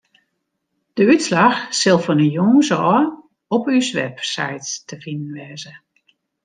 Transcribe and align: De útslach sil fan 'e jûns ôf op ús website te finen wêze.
De 0.95 1.03
útslach 1.13 1.57
sil 1.79 1.99
fan 2.05 2.21
'e 2.25 2.29
jûns 2.35 2.69
ôf 2.93 3.07
op 3.55 3.63
ús 3.77 3.89
website 3.99 4.69
te 4.87 4.95
finen 5.03 5.33
wêze. 5.37 5.73